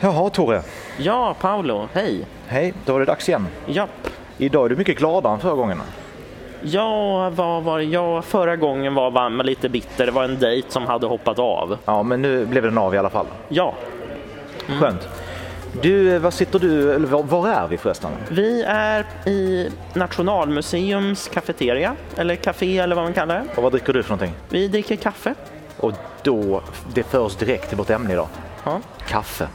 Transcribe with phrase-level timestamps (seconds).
[0.00, 0.62] Jaha, Tore.
[0.98, 2.26] Ja, Paolo, hej.
[2.46, 3.46] Hej, då var det dags igen.
[3.66, 4.08] Japp.
[4.38, 5.80] Idag är du mycket gladare än förra gången.
[6.62, 10.06] Ja, vad var jag förra gången var man lite bitter.
[10.06, 11.78] Det var en dejt som hade hoppat av.
[11.84, 13.26] Ja, men nu blev den av i alla fall.
[13.48, 13.74] Ja,
[14.80, 15.08] Skönt.
[15.82, 18.10] Du, var sitter du, eller var, var är vi förresten?
[18.28, 23.44] vi är i Nationalmuseums kafeteria, eller café eller vad man kallar det.
[23.56, 24.34] Och vad dricker du för någonting?
[24.48, 25.34] Vi dricker kaffe.
[25.76, 25.92] Och
[26.22, 26.62] då,
[26.94, 28.28] det för oss direkt till vårt ämne idag.
[28.64, 28.80] Ja.
[29.08, 29.48] Kaffe.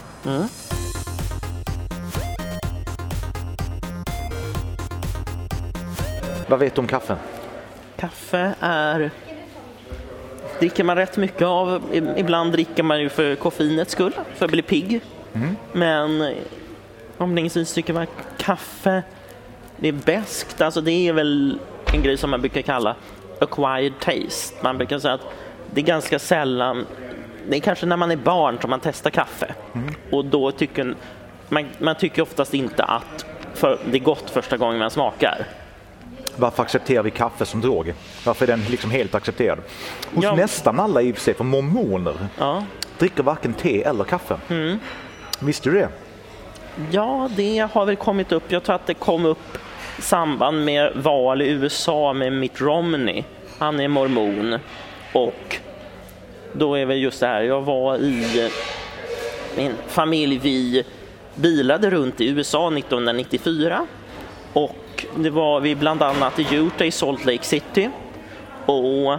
[6.48, 7.16] Vad vet du om kaffe?
[7.98, 9.12] Kaffe är...
[10.59, 11.84] dricker man rätt mycket av.
[12.18, 15.02] Ibland dricker man ju för koffeinets skull, för att bli pigg.
[15.73, 16.35] Men
[17.18, 19.04] omläggningsvis tycker man kaffe,
[19.77, 20.62] det är bäst.
[20.62, 21.60] Alltså det är väl
[21.94, 22.96] en grej som man brukar kalla
[23.40, 24.55] acquired taste.
[24.62, 25.26] Man brukar säga att
[25.74, 26.85] det är ganska sällan,
[27.50, 29.54] det är kanske när man är barn som man testar kaffe.
[30.12, 30.96] Och då tycker
[31.50, 35.46] man, man tycker oftast inte att för, det är gott första gången man smakar.
[36.35, 37.94] Varför accepterar vi kaffe som drog?
[38.26, 39.58] Varför är den liksom helt accepterad?
[40.16, 40.35] Hos Ja.
[40.35, 42.63] nästan alla i och för sig, för mormoner Ja.
[43.00, 44.38] dricker varken te eller kaffe.
[45.40, 45.90] Visste du det?
[46.91, 48.44] Ja, det har väl kommit upp.
[48.52, 49.57] Jag tror att det kom upp
[49.98, 53.24] i samband med val i USA med Mitt Romney.
[53.60, 54.60] Han är mormon
[55.13, 55.57] och
[56.54, 58.51] då är väl just det här, jag var i eh,
[59.57, 60.84] min familj, vi
[61.35, 63.87] bilade runt i USA 1994
[64.53, 67.90] och det var vi bland annat i Utah i Salt Lake City
[68.66, 69.18] och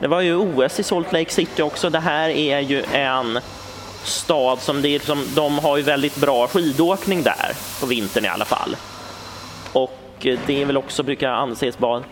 [0.00, 1.90] det var ju OS i Salt Lake City också.
[1.90, 3.38] Det här är ju en
[4.04, 8.28] stad som det är liksom, de har ju väldigt bra skidåkning där på vintern i
[8.28, 8.76] alla fall.
[9.72, 12.02] Och eh, det är väl också brukar anses vara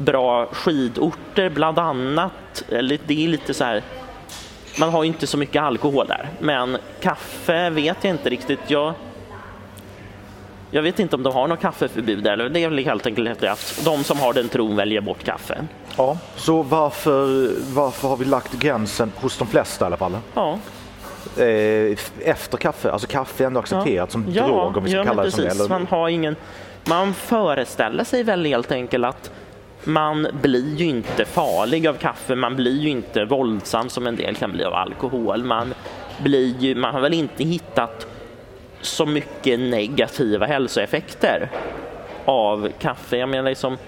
[0.00, 2.62] bra skidorter bland annat.
[2.68, 3.82] Det är lite så här.
[4.78, 8.60] Man har ju inte så mycket alkohol där, men kaffe vet jag inte riktigt.
[8.66, 8.94] Jag,
[10.70, 12.32] jag vet inte om de har något kaffeförbud där.
[12.32, 15.66] eller Det är väl helt enkelt att de som har den tron väljer bort kaffe.
[15.96, 16.18] Ja.
[16.36, 20.16] Så varför, varför har vi lagt gränsen hos de flesta i alla fall?
[20.34, 20.58] Ja,
[21.36, 25.04] Eh, efter kaffe, alltså kaffe är ändå accepterat som ja, drog om vi ska ja,
[25.04, 25.46] kalla det som det.
[25.46, 25.60] precis.
[25.60, 26.36] Eller, Man har ingen...
[26.84, 29.30] Man föreställer sig väl helt enkelt att
[29.84, 34.34] man blir ju inte farlig av kaffe, man blir ju inte våldsam som en del
[34.34, 35.44] kan bli av alkohol.
[35.44, 35.74] Man,
[36.22, 38.06] blir ju, man har väl inte hittat
[38.80, 41.50] så mycket negativa hälsoeffekter
[42.24, 43.16] av kaffe.
[43.16, 43.78] Jag menar liksom,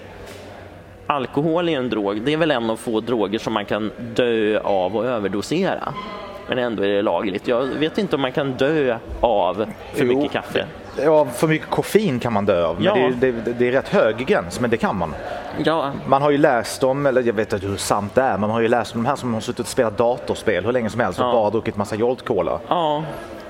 [1.07, 4.59] alkohol är en drog, det är väl en av få droger som man kan dö
[4.59, 5.93] av och överdosera.
[6.47, 7.47] Men ändå är det lagligt.
[7.47, 10.17] Jag vet inte om man kan dö av för Jo.
[10.17, 10.65] mycket kaffe.
[10.97, 12.93] Ja, för mycket koffein kan man dö av, men Ja.
[13.19, 15.15] det, är- det, det är rätt hög gräns, men det kan man.
[15.65, 18.39] Ja, Man har ju läst om, eller jag vet inte hur sant det är, men
[18.41, 20.89] man har ju läst om de här som har suttit och spelat datorspel hur länge
[20.89, 21.31] som helst och Ja.
[21.33, 23.03] bara druckit massa Jolt Cola ja,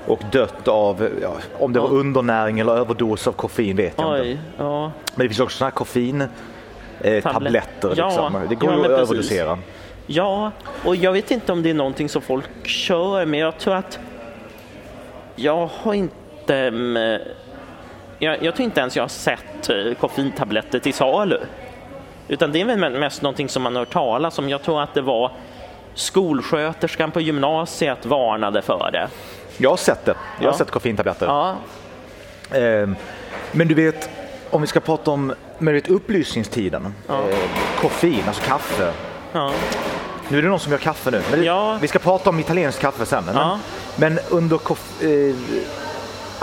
[0.06, 4.28] och dött av, ja, om det var undernäring eller överdos av koffein vet jag inte.
[4.30, 4.92] oj, ja.
[5.14, 6.28] Men det finns också sådana här koffein eh,
[7.14, 7.44] Liksom.
[8.48, 9.10] Det går ju men att precis.
[9.10, 9.58] överdosera.
[10.06, 10.50] Ja,
[10.84, 13.98] och jag vet inte om det är någonting som folk kör, men jag tror att
[15.36, 16.14] jag har inte...
[16.50, 17.20] mm,
[18.18, 21.40] Jag, jag tror inte ens jag har sett eh, koffeintabletter till salu.
[22.28, 24.48] Utan det är väl mest någonting som man har hört talas om.
[24.48, 25.32] Jag tror att det var
[25.94, 29.08] skolsköterskan på gymnasiet varnade för det.
[29.56, 30.14] Jag har sett det.
[30.38, 30.58] Jag har Ja.
[30.58, 31.26] sett koffeintabletter.
[31.26, 31.56] Ja,
[32.52, 32.96] Ehm,
[33.52, 34.10] men du vet,
[34.50, 36.94] om vi ska prata om det upplysningstiden.
[37.08, 37.14] Ja.
[37.30, 37.36] Eh,
[37.80, 38.92] koffein, alltså kaffe.
[39.32, 39.52] ja,
[40.28, 41.22] Nu är det någon som gör kaffe nu.
[41.30, 41.78] Men Ja.
[41.80, 43.24] Vi ska prata om italienskt kaffe sen.
[43.24, 43.58] Men,
[43.96, 45.34] men under koff, eh,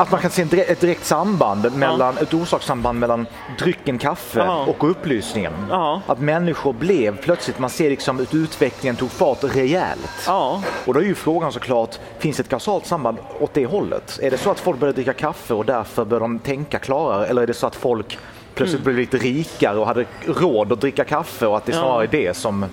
[0.01, 3.25] att man kan se ett direkt samband, mellan, ett orsakssamband mellan
[3.59, 4.66] drycken kaffe Ja.
[4.66, 5.53] och upplysningen.
[5.69, 6.01] Ja.
[6.07, 10.09] Att människor blev plötsligt, man ser liksom att utvecklingen tog fart rejält.
[10.28, 10.63] ja.
[10.85, 14.19] Och då är ju frågan såklart, finns det ett kausalt samband åt det hållet?
[14.22, 17.25] Är det så att folk började dricka kaffe och därför började de tänka klarare?
[17.28, 18.17] Eller är det så att folk
[18.56, 21.78] plötsligt blev lite rikare och hade råd att dricka kaffe och att det Ja.
[21.81, 22.66] snarare är det som...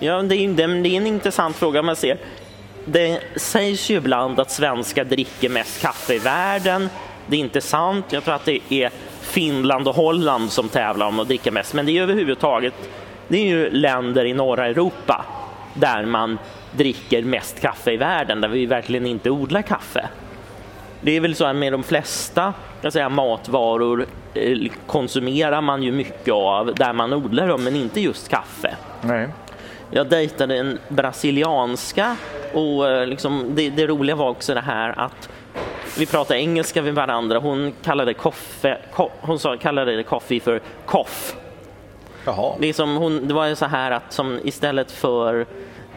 [0.00, 2.18] Ja, det är, det är en intressant fråga man ser.
[2.84, 6.88] Det sägs ju ibland att svenskar dricker mest kaffe i världen.
[7.26, 8.04] Det är inte sant.
[8.10, 11.74] Jag tror att det är Finland och Holland som tävlar om att dricka mest.
[11.74, 12.74] Men det är överhuvudtaget,
[13.28, 15.24] det är ju länder i norra Europa
[15.74, 16.38] där man
[16.72, 20.08] dricker mest kaffe i världen, där vi verkligen inte odlar kaffe.
[21.00, 25.92] Det är väl så här med de flesta jag säga, matvaror eh, konsumerar man ju
[25.92, 28.76] mycket av där man odlar dem, men inte just kaffe.
[29.00, 29.28] Nej.
[29.90, 32.16] Jag dejtade en brasilianska
[32.54, 35.28] och eh, liksom, det, det roliga var också det här att
[35.98, 37.38] vi pratade engelska med varandra.
[37.38, 41.36] Hon kallade, koffe, ko, hon sa, kallade det coffee för koff.
[42.60, 45.46] Det, som hon, det var ju så här att som istället för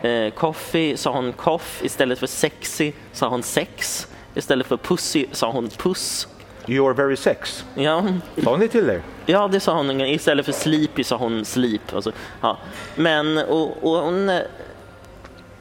[0.01, 4.07] eh, coffee sa hon koff, istället för sexy sa hon sex.
[4.35, 6.27] Istället för pussy sa hon puss.
[6.65, 7.65] You're very sex.
[7.75, 8.05] Ja,
[8.43, 9.01] Sa hon det till dig?
[9.25, 10.01] ja det sa hon.
[10.01, 11.93] Istället för sleepy sa hon sleep.
[11.95, 12.11] Alltså,
[12.41, 12.57] ja.
[12.95, 14.39] Men och, och hon eh,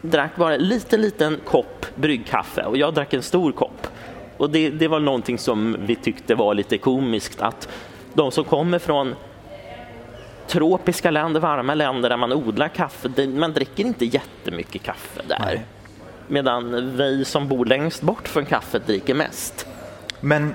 [0.02, 3.87] drack bara en liten, liten kopp bryggkaffe och jag drack en stor kopp.
[4.37, 7.69] Och det, det var någonting som vi tyckte var lite komiskt att
[8.14, 9.14] de som kommer från
[10.49, 15.38] tropiska länder, varma länder där man odlar kaffe, man dricker inte jättemycket kaffe där.
[15.41, 15.62] Nej.
[16.29, 19.67] Medan vi som bor längst bort från kaffet dricker mest.
[20.20, 20.55] Men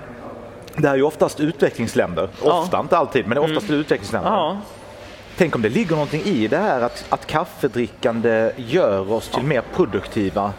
[0.75, 2.30] det här är ju oftast utvecklingsländer.
[2.44, 2.51] Ja.
[2.51, 2.63] Mm.
[2.63, 4.31] Ofta, inte alltid, men oftast utvecklingsländer.
[4.31, 4.57] Ja,
[5.38, 9.63] Tänk om det ligger någonting i det här att, att kaffedrickande gör oss till mer
[9.75, 10.54] produktiva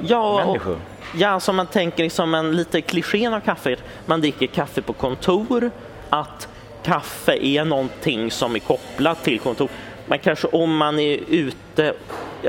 [0.00, 0.78] ja, och, människor.
[1.16, 3.76] ja som man tänker liksom en lite klichén av kaffe,
[4.06, 5.70] man dricker kaffe på kontor,
[6.10, 6.48] att
[6.82, 9.68] kaffe är någonting som är kopplat till kontor.
[10.06, 11.94] Men kanske om man är ute,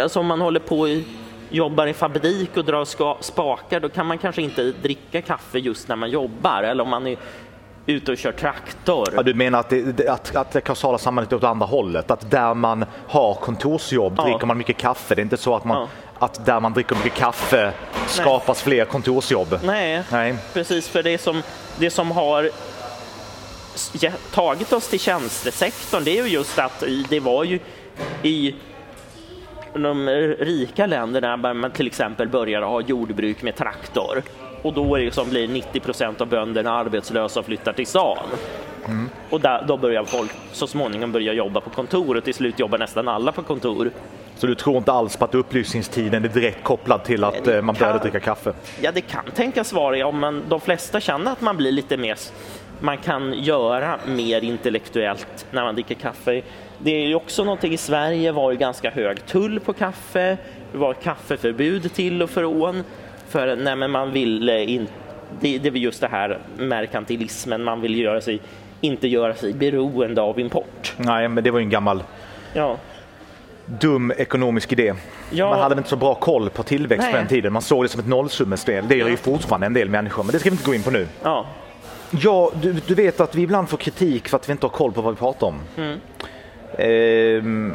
[0.01, 1.03] alltså om man håller på i
[1.49, 5.95] jobbar i fabrik och drar spakar, då kan man kanske inte dricka kaffe just när
[5.95, 6.63] man jobbar.
[6.63, 7.17] Eller om man är
[7.85, 9.07] ute och kör traktor.
[9.15, 12.11] Ja, du menar att det, att, att det kausala sambandet är åt andra hållet?
[12.11, 14.23] Att där man har kontorsjobb Ja.
[14.23, 15.15] dricker man mycket kaffe?
[15.15, 15.87] Det är inte så att, man, Ja.
[16.25, 17.73] att där man dricker mycket kaffe
[18.07, 19.59] skapas fler kontorsjobb?
[19.63, 20.35] Nej, Nej.
[20.53, 20.87] precis.
[20.89, 21.41] För det som,
[21.79, 22.49] det som har
[24.33, 27.59] tagit oss till tjänstesektorn, det är ju just att det var ju
[28.23, 28.55] i
[29.74, 34.21] de rika länderna där man till exempel börjar ha jordbruk med traktor
[34.62, 38.18] och då är det som blir 90 procent av bönderna arbetslösa och flyttar till stan.
[39.30, 42.77] Och där, då börjar folk så småningom börja jobba på kontor och till slut jobbar
[42.77, 43.92] nästan alla på kontor.
[44.36, 47.62] Så du tror inte alls på att upplysningstiden är direkt kopplad till att Det eh,
[47.62, 48.54] man började kan- dricka kaffe?
[48.81, 50.04] Ja, det kan tänkas vara det.
[50.04, 52.18] Om man, de flesta känner att man blir lite mer,
[52.80, 56.42] man kan göra mer intellektuellt när man dricker kaffe.
[56.83, 60.37] Det är ju också någonting i Sverige var ju ganska hög tull på kaffe.
[60.71, 62.83] Det var kaffeförbud till och från.
[63.29, 64.87] För nej, men man ville in,
[65.39, 68.39] det, det är just det här merkantilismen, man vill göra sig,
[68.81, 70.93] inte göra sig beroende av import.
[70.97, 72.03] Nej, men det var ju en gammal
[72.53, 72.77] Ja,
[73.65, 74.93] dum ekonomisk idé.
[75.31, 75.49] Ja.
[75.49, 77.11] Man hade inte så bra koll på tillväxt Nej.
[77.11, 77.53] på den tiden.
[77.53, 78.87] Man såg det som ett nollsummespel.
[78.87, 80.91] Det gör ju fortfarande en del människor, men det ska vi inte gå in på
[80.91, 81.07] nu.
[81.23, 81.45] ja,
[82.11, 84.91] Ja, du, du vet att vi ibland får kritik för att vi inte har koll
[84.91, 85.55] på vad vi pratar om.
[85.77, 85.99] Mm.
[86.77, 87.74] Ehm,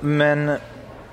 [0.00, 0.56] men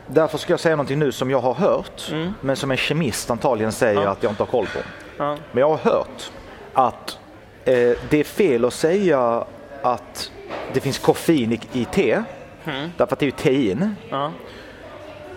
[0.07, 2.11] därför ska jag säga någonting nu som jag har hört,
[2.41, 4.03] men som en kemist antagligen säger Mm.
[4.03, 4.11] Ja.
[4.11, 4.79] att jag inte har koll på.
[5.17, 6.31] ja, Men jag har hört
[6.73, 7.17] att
[7.65, 7.73] eh,
[8.09, 9.43] det är fel att säga
[9.81, 10.31] att
[10.73, 12.23] det finns koffein i, i te,
[12.65, 12.91] Mm.
[12.97, 13.95] därför att det är ju tein.
[14.09, 14.31] ja,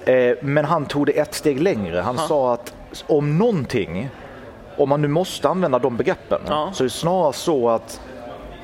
[0.05, 2.01] Eh, men han tog det ett steg längre.
[2.01, 2.75] Han sa att
[3.07, 4.09] om någonting,
[4.77, 6.41] om man nu måste använda de begreppen,
[6.73, 8.01] så är det snarare så att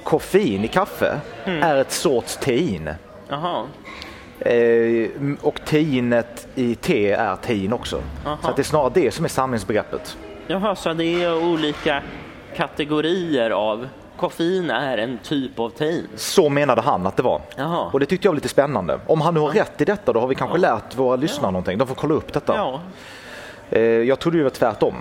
[0.05, 1.63] koffein i kaffe Mm.
[1.63, 2.91] är ett sorts tein.
[3.29, 3.65] Jaha,
[4.41, 5.09] Eh,
[5.43, 8.03] och teinet i te är tein också.
[8.27, 8.39] Aha.
[8.43, 10.17] Så det är snarare det som är samlingsbegreppet.
[10.47, 12.03] Jaha, så det är olika
[12.57, 16.09] kategorier av koffein är en typ av tein?
[16.17, 17.41] Så menade han att det var.
[17.57, 17.91] Jaha.
[17.93, 19.01] Och det tyckte jag var lite spännande.
[19.07, 21.79] Om han nu har rätt i detta, då har vi kanske lärt våra lyssnare någonting.
[21.79, 22.55] De får kolla upp detta.
[22.57, 22.81] Ja,
[23.71, 24.95] Eh, jag trodde det var tvärtom.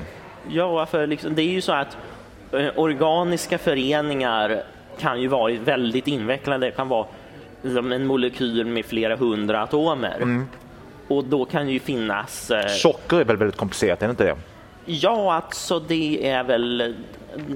[0.49, 1.97] ja för liksom, det är ju så att
[2.51, 4.63] eh, organiska föreningar
[4.99, 6.65] kan ju vara väldigt invecklade.
[6.65, 7.05] Det kan vara
[7.61, 10.45] liksom, en molekyl med flera hundra atomer.
[11.07, 12.51] Och då kan ju finnas...
[12.51, 14.35] Eh, Socker är väl väldigt komplicerat, är det inte det?
[14.85, 16.95] Ja, alltså det är väl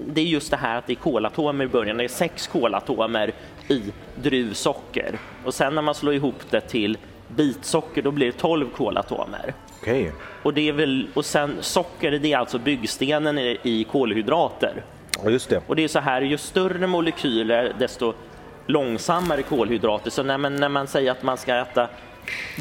[0.07, 1.97] det är just det här att det är kolatomer i början.
[1.97, 3.31] Det är sex kolatomer
[3.67, 3.81] i
[4.15, 9.53] druvsocker och sen när man slår ihop det till bitsocker då blir det 12 kolatomer.
[9.81, 10.11] Okej.
[10.43, 14.83] Och, det är väl, och sen socker det är alltså byggstenen i, i kolhydrater.
[15.23, 15.61] Ja, just det.
[15.67, 18.13] Och det är så här, ju större molekyler desto
[18.67, 20.09] långsammare kolhydrater.
[20.09, 21.87] Så när man, när man säger att man ska äta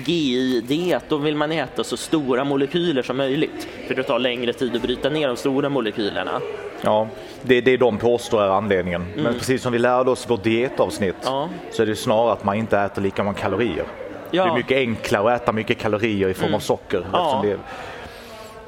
[0.06, 3.68] GI-diet, då vill man äta så stora molekyler som möjligt.
[3.86, 6.40] För det tar längre tid att bryta ner de stora molekylerna.
[6.82, 7.08] Ja,
[7.42, 9.06] det är det de påstår är anledningen.
[9.16, 11.34] Men precis som vi lärde oss i vårt dietavsnitt Mm.
[11.38, 11.48] Ja.
[11.72, 13.84] så är det snarare att man inte äter lika många kalorier.
[14.30, 14.44] Ja.
[14.44, 17.04] Det är mycket enklare att äta mycket kalorier i form av socker.
[17.12, 17.40] Ja.
[17.44, 17.56] Det,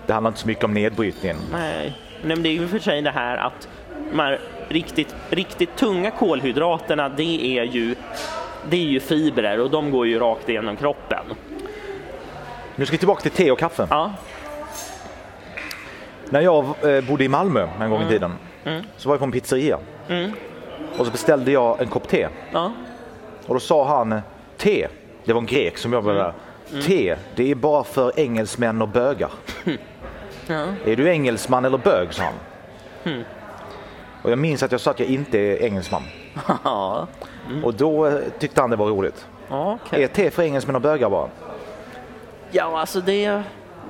[0.06, 1.36] det handlar inte så mycket om nedbrytningen.
[1.52, 1.98] Nej,
[2.30, 3.68] Är ju för sig det här att
[4.10, 4.38] de här
[4.68, 7.94] riktigt, riktigt tunga kolhydraterna, det är ju
[8.70, 11.24] det är ju fibrer och de går ju rakt igenom kroppen.
[12.76, 13.86] Nu ska vi tillbaka till te och kaffe.
[13.90, 14.12] Ja,
[16.30, 16.64] När jag
[16.96, 18.08] eh, bodde i Malmö en gång i Mm.
[18.08, 18.34] tiden
[18.96, 19.78] så var jag på en pizzeria.
[20.98, 22.28] Och så beställde jag en kopp te.
[22.52, 22.72] ja,
[23.46, 24.20] Och då sa han
[24.56, 24.88] te,
[25.24, 26.32] det var en grek som jobbade där.
[26.72, 26.82] Mm.
[26.82, 29.30] Te, det är bara för engelsmän och bögar.
[30.46, 30.66] ja.
[30.84, 32.14] Är du engelsman eller bög?
[32.14, 32.34] sa han.
[33.04, 33.24] Hmm.
[34.22, 36.02] Och jag minns att jag sa att jag inte är engelsman.
[36.64, 37.06] ja.
[37.64, 39.26] Och då eh, tyckte han det var roligt.
[39.48, 40.04] okej.
[40.04, 41.28] Är te för engelsmän och bögar bara?
[42.50, 43.42] Ja, alltså det,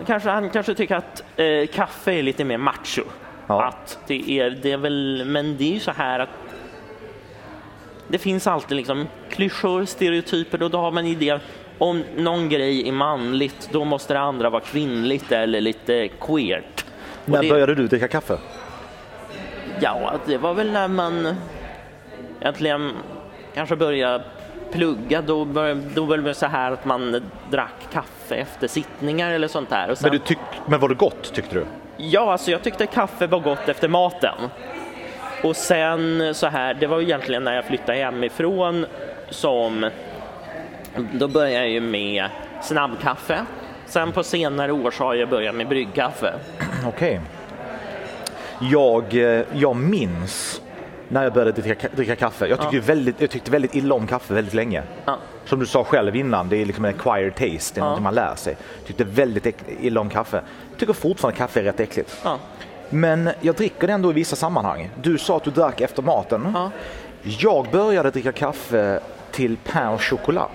[0.06, 3.02] kanske, han kanske tycker att eh, kaffe är lite mer macho.
[3.46, 3.64] Ja.
[3.64, 6.28] Att det är, det är väl, men det är ju så här att
[8.08, 11.40] det finns alltid liksom klyschor, stereotyper och då har man idén
[11.82, 16.84] om någon grej är manligt, då måste det andra vara kvinnligt eller lite queert.
[17.24, 18.38] Och När det, började du dricka kaffe?
[19.80, 21.34] Ja, det var väl när man
[22.40, 22.92] egentligen
[23.54, 24.24] kanske började
[24.72, 25.22] plugga.
[25.22, 29.70] Då, började, då var det så här att man drack kaffe efter sittningar eller sånt
[29.70, 29.94] där.
[29.94, 31.64] Sen, Men, du tyck, men var det gott tyckte du?
[31.96, 34.34] Ja, alltså jag tyckte kaffe var gott efter maten.
[35.42, 38.86] Och sen så här, det var ju egentligen när jag flyttade hemifrån
[39.30, 39.90] som
[41.12, 42.28] då började jag ju med
[42.62, 43.46] snabbkaffe.
[43.86, 46.34] Sen på senare år så har jag börjat med bryggkaffe.
[46.86, 47.20] Okej.
[48.60, 50.62] Jag, eh, jag minns
[51.08, 52.46] när jag började dricka, dricka kaffe.
[52.46, 54.82] Jag tyckte, ju väldigt, jag tyckte väldigt illa om kaffe väldigt länge.
[55.04, 55.16] Ja.
[55.44, 58.00] Som du sa själv innan, det är liksom en acquired taste, det är Ja.
[58.00, 58.56] man lär sig.
[58.86, 60.40] Tyckte väldigt illa om kaffe.
[60.78, 62.20] Tycker fortfarande kaffe är rätt äckligt.
[62.24, 62.38] Ja.
[62.90, 64.90] Men jag dricker det ändå i vissa sammanhang.
[65.02, 66.50] Du sa att du drack efter maten.
[66.54, 66.70] Ja.
[67.22, 69.00] Jag började dricka kaffe
[69.32, 70.50] till pain au chocolat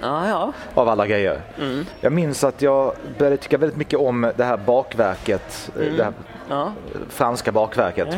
[0.00, 0.52] Ja, ja.
[0.74, 1.40] av alla grejer.
[1.58, 1.86] Mm.
[2.00, 6.12] Jag minns att jag började tycka väldigt mycket om det här bakverket, eh, det här
[6.48, 6.72] ja.
[7.08, 8.08] franska bakverket.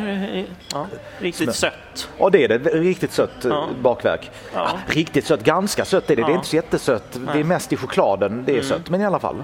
[0.73, 0.87] ja.
[1.19, 2.09] Riktigt sött.
[2.19, 4.31] Ja det är det, riktigt sött eh, bakverk.
[4.55, 6.23] Ah, riktigt sött, ganska sött är det.
[6.23, 8.69] Det är inte så jättesött, det är mest i chokladen det är Mm.
[8.69, 9.43] sött, men i alla fall.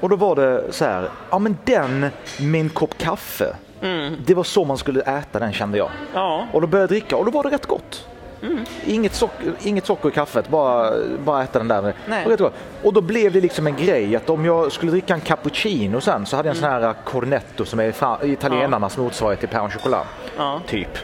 [0.00, 2.06] Och då var det så här, ja men den
[2.40, 4.16] med en kopp kaffe, Mm.
[4.26, 5.90] det var så man skulle äta den kände jag.
[6.14, 6.46] Ja.
[6.52, 8.06] Och då började jag dricka och då var det rätt gott.
[8.44, 8.64] Mm.
[8.86, 10.92] Inget, socker, inget socker i kaffet, bara,
[11.24, 11.94] bara äta den där.
[12.26, 16.00] Och, och då blev det liksom en grej att om jag skulle dricka en cappuccino
[16.00, 16.94] sen så hade jag en sån här Mm.
[17.04, 20.06] cornetto som är italienarnas motsvarighet till pain au chocolat.
[20.36, 20.60] Ja.
[20.66, 20.98] Typ.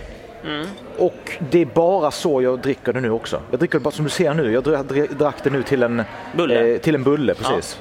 [0.44, 0.66] Mm.
[0.98, 3.40] Och det är bara så jag dricker det nu också.
[3.50, 4.52] Jag dricker det bara som du ser nu.
[4.52, 6.02] Jag dra- dra- drack det nu till en
[6.36, 6.74] Bulle.
[6.74, 7.80] Eh, till en bulle, precis.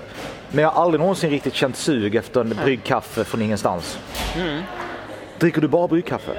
[0.51, 3.99] Men jag har aldrig någonsin riktigt känt sug efter en bryggkaffe från ingenstans.
[4.37, 4.61] Mm.
[5.39, 6.31] Dricker du bara bryggkaffe?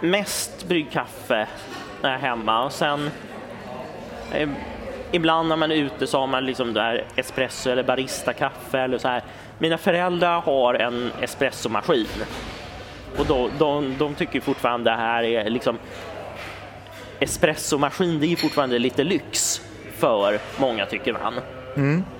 [0.00, 1.46] Mest bryggkaffe
[2.02, 3.10] när jag är hemma och sen
[4.32, 4.48] eh,
[5.10, 9.08] ibland när man är ute så har man liksom där espresso eller barista-kaffe eller så
[9.08, 9.22] här.
[9.58, 12.06] Mina föräldrar har en espressomaskin
[13.18, 15.78] och då, de, de tycker fortfarande det här är liksom
[17.20, 19.60] espressomaskin, det är fortfarande lite lyx
[19.96, 21.34] för många tycker man.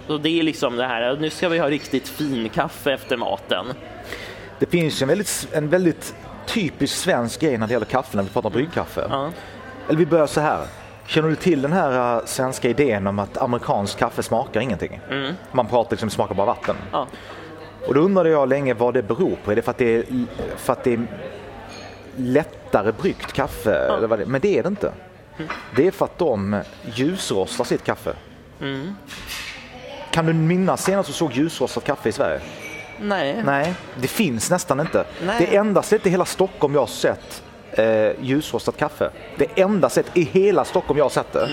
[0.07, 3.67] Så det är liksom det här, nu ska vi ha riktigt fin kaffe efter maten.
[4.59, 6.15] Det finns en väldigt, en väldigt
[6.47, 9.07] typisk svensk grej när det gäller kaffe när vi pratar om bryggkaffe.
[9.11, 9.31] Ja.
[9.89, 10.67] Eller vi börjar så här.
[11.07, 15.01] Känner du till den här uh, svenska idén om att amerikansk kaffe smakar ingenting?
[15.53, 16.77] Man pratar liksom smakar bara vatten.
[16.93, 17.07] Ja.
[17.87, 19.53] Och då undrade jag länge vad det beror på.
[19.53, 20.05] Är det för att det är,
[20.57, 21.07] för att det är
[22.17, 23.75] lättare bryggt kaffe?
[23.75, 24.93] Eller vad det, men det är det inte.
[25.77, 26.63] Det är för att de
[26.95, 28.15] ljusrostar sitt kaffe.
[30.11, 32.41] Kan du minnas senast du såg ljusrostat kaffe i Sverige?
[33.01, 33.43] Nej.
[33.45, 35.05] Nej, det finns nästan inte.
[35.27, 35.37] Nej.
[35.39, 39.11] Det enda stället i hela Stockholm jag har sett eh, ljusrostat kaffe.
[39.39, 41.49] Det enda sättet i hela Stockholm jag har sett det.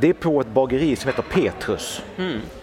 [0.00, 2.02] Det är på ett bageri som heter Petrus.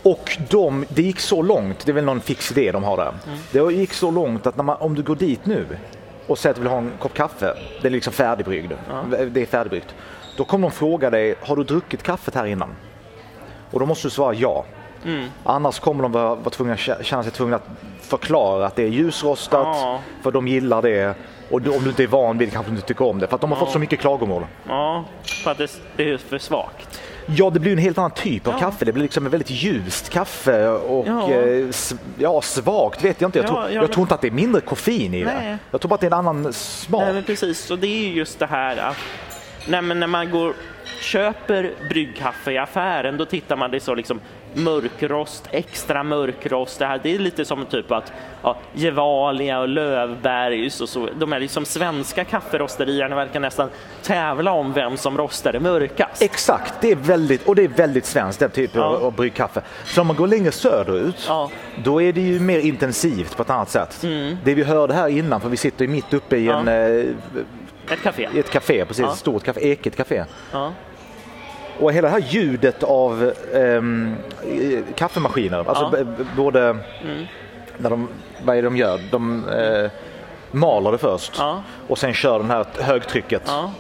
[0.04, 3.14] Och de, det gick så långt, det är väl någon fix idé de har där.
[3.52, 5.66] Det gick så långt att man, om du går dit nu
[6.28, 8.72] och säger att du vill ha en kopp kaffe, det är liksom färdigbryggd.
[9.32, 9.96] Det är färdigbryggt.
[10.38, 12.76] Då kommer de fråga dig, har du druckit kaffet här innan?
[13.72, 14.66] Och då måste du svara ja.
[15.44, 17.68] Annars kommer de vara, vara tvungna, känna sig tvungna att
[18.02, 20.00] förklara att det är ljusrostat, Ja.
[20.22, 21.16] för de gillar det.
[21.50, 23.36] Och om du inte är van vid det kanske du inte tycker om det, för
[23.36, 24.46] att de har fått så mycket klagomål.
[24.68, 25.06] Ja,
[25.44, 27.02] för att det, det är för svagt.
[27.26, 28.60] Ja, det blir en helt annan typ av Ja.
[28.60, 28.86] kaffe.
[28.86, 31.32] Det blir liksom ett väldigt ljust kaffe och Ja.
[31.32, 33.40] ja, s- ja svagt vet jag inte.
[33.40, 35.34] Jag, Ja, tror, ja, jag men- tror inte att det är mindre koffein i det.
[35.34, 35.58] Nej.
[35.72, 37.02] Jag tror bara att det är en annan smak.
[37.04, 38.98] Nej, men precis, och det är ju just det här att
[39.68, 40.54] nej, när man går
[41.02, 44.20] köper bryggkaffe i affären, då tittar man det så liksom
[44.54, 46.80] mörkrost, extra mörkrost.
[46.80, 48.12] Det, här, det är lite som typ att
[48.44, 51.08] ja, Gevalia och Lövbergs och så.
[51.20, 53.70] De här liksom svenska kafferosterierna verkar nästan
[54.04, 56.22] tävla om vem som rostar det mörkast.
[56.22, 58.88] Exakt, det är väldigt, och det är väldigt svenskt den typen Ja.
[58.88, 59.62] av, av bryggkaffe.
[59.86, 61.50] Så om man går längre söderut, Ja.
[61.84, 64.02] då är det ju mer intensivt på ett annat sätt.
[64.44, 66.68] Det vi hörde här innan, för vi sitter mitt uppe i, Mm.
[66.68, 67.06] En, eh,
[67.94, 68.30] Ett café.
[68.36, 70.24] ett café, precis, ett stort café, Eket café.
[71.80, 76.26] Och hela det här ljudet av ehm, eh, kaffemaskiner, alltså Ja.
[76.38, 76.78] både
[77.78, 78.08] när de,
[78.44, 79.00] vad är det de gör?
[79.12, 79.92] De eh,
[80.52, 81.64] maler det först Ja.
[81.88, 83.42] och sen kör den här högtrycket.
[83.46, 83.72] Ja.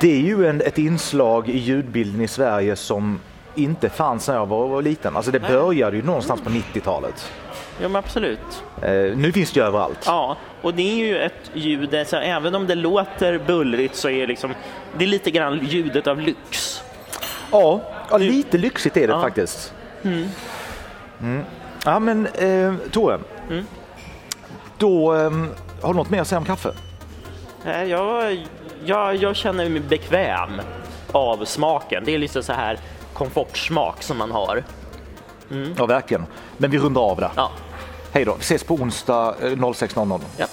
[0.00, 3.20] Det är ju en, ett inslag i ljudbilden i Sverige som
[3.54, 5.16] inte fanns när jag var, var liten.
[5.16, 7.32] Alltså det började ju någonstans på 90-talet.
[7.80, 8.62] Ja, men absolut.
[8.82, 9.98] Eh, nu finns det ju överallt.
[10.06, 14.20] Ja, och det är ju ett ljud, alltså, även om det låter bullrigt så är
[14.20, 14.54] det liksom,
[14.98, 16.82] det är lite grann ljudet av lyx.
[17.52, 19.20] Ja, ja lite lyxigt är det Ja.
[19.20, 19.74] faktiskt.
[21.84, 23.18] Ja, men eh, Tore.
[24.78, 25.30] Då eh,
[25.82, 26.72] har du något mer att säga om kaffe?
[27.64, 28.46] Nej, Jag,
[28.84, 30.60] jag, jag känner mig bekväm
[31.12, 32.02] av smaken.
[32.06, 32.78] Det är lite så här
[33.12, 34.64] komfortsmak som man har.
[35.78, 36.26] Ja, verkligen.
[36.56, 37.30] Men vi rundar av där.
[37.36, 37.50] Ja,
[38.14, 38.34] Hej då.
[38.34, 40.20] Vi ses på onsdag eh, 06.00.
[40.36, 40.46] ja.